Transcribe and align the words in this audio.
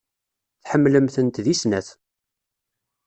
Tḥemmlem-tent 0.63 1.37
deg 1.45 1.55
snat. 1.61 1.87